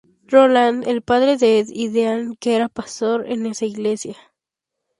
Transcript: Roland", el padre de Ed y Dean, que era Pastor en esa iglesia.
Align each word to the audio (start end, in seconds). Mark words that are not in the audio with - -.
Roland", 0.25 0.87
el 0.87 1.03
padre 1.03 1.37
de 1.37 1.59
Ed 1.59 1.67
y 1.71 1.89
Dean, 1.89 2.35
que 2.39 2.55
era 2.55 2.69
Pastor 2.69 3.27
en 3.29 3.45
esa 3.45 3.65
iglesia. 3.65 4.15